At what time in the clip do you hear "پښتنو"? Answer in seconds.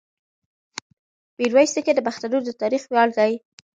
2.07-2.37